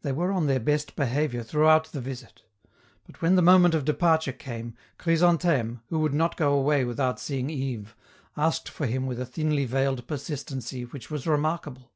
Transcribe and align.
They 0.00 0.12
were 0.12 0.32
on 0.32 0.46
their 0.46 0.58
best 0.58 0.96
behavior 0.96 1.42
throughout 1.42 1.92
the 1.92 2.00
visit. 2.00 2.40
But 3.04 3.20
when 3.20 3.34
the 3.36 3.42
moment 3.42 3.74
of 3.74 3.84
departure 3.84 4.32
came, 4.32 4.74
Chrysantheme, 4.98 5.82
who 5.90 5.98
would 5.98 6.14
not 6.14 6.38
go 6.38 6.54
away 6.54 6.86
without 6.86 7.20
seeing 7.20 7.50
Yves, 7.50 7.90
asked 8.38 8.70
for 8.70 8.86
him 8.86 9.06
with 9.06 9.20
a 9.20 9.26
thinly 9.26 9.66
veiled 9.66 10.06
persistency 10.06 10.86
which 10.86 11.10
was 11.10 11.26
remarkable. 11.26 11.92